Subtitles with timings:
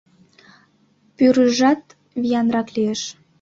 [1.15, 1.81] Пӱрыжат
[2.21, 3.01] виянрак лиеш...